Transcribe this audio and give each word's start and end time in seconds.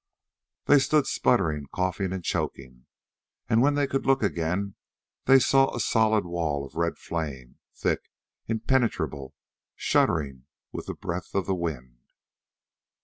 They 0.65 0.79
stood 0.79 1.05
sputtering, 1.05 1.67
coughing, 1.71 2.11
and 2.11 2.23
choking, 2.23 2.87
and 3.47 3.61
when 3.61 3.75
they 3.75 3.85
could 3.85 4.03
look 4.03 4.23
again 4.23 4.73
they 5.25 5.37
saw 5.37 5.71
a 5.75 5.79
solid 5.79 6.25
wall 6.25 6.65
of 6.65 6.73
red 6.73 6.97
flame, 6.97 7.59
thick, 7.75 8.09
impenetrable, 8.47 9.35
shuddering 9.75 10.45
with 10.71 10.87
the 10.87 10.95
breath 10.95 11.35
of 11.35 11.45
the 11.45 11.53
wind. 11.53 11.99